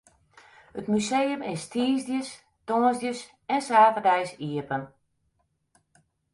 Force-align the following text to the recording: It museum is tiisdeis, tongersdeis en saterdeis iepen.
It 0.79 0.85
museum 0.93 1.41
is 1.51 1.67
tiisdeis, 1.73 2.31
tongersdeis 2.67 3.21
en 3.57 3.63
saterdeis 3.69 4.31
iepen. 4.49 4.83